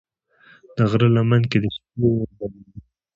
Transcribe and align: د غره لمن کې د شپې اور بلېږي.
د 0.75 0.77
غره 0.89 1.09
لمن 1.15 1.41
کې 1.51 1.57
د 1.63 1.65
شپې 1.75 2.01
اور 2.17 2.29
بلېږي. 2.37 2.79